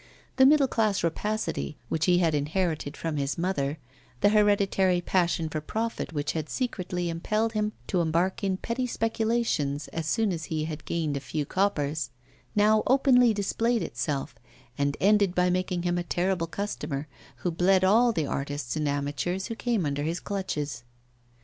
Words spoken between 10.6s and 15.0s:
had gained a few coppers, now openly displayed itself, and